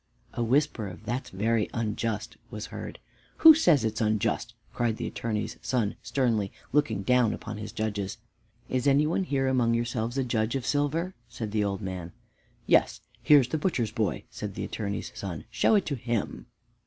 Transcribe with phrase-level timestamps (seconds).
[0.33, 2.97] A whisper of "that's very unjust," was heard.
[3.45, 8.17] "Who says it's unjust?" cried the Attorney's son sternly, looking down upon his judges.
[8.67, 12.13] "Is any one here among yourselves a judge of silver?" said the old man.
[12.65, 16.47] "Yes, here's the butcher's boy," said the Attorney's son; "show it to him."